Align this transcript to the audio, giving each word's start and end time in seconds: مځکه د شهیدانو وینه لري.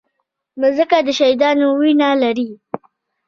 مځکه 0.59 0.97
د 1.05 1.09
شهیدانو 1.19 1.65
وینه 1.79 2.09
لري. 2.23 2.49